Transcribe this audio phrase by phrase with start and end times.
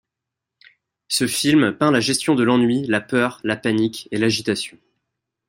[1.09, 4.79] Ce film peint la gestion de l'ennui, la peur, la panique et l'agitation.